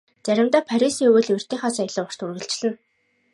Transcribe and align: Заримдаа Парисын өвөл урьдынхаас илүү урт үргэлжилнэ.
Заримдаа 0.25 0.61
Парисын 0.69 1.07
өвөл 1.09 1.27
урьдынхаас 1.33 1.77
илүү 1.83 2.01
урт 2.05 2.19
үргэлжилнэ. 2.23 2.77